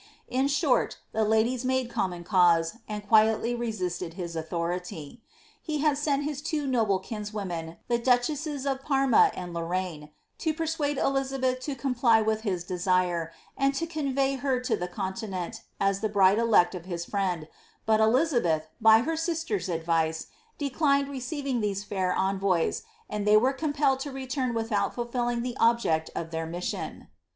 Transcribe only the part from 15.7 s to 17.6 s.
as the bride elect of his friend,